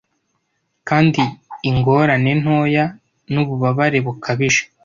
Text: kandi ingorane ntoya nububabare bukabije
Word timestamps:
kandi 0.89 1.21
ingorane 1.69 2.31
ntoya 2.41 2.85
nububabare 3.33 3.97
bukabije 4.05 4.61